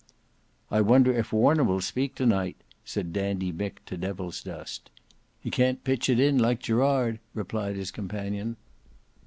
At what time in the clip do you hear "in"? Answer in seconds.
6.19-6.39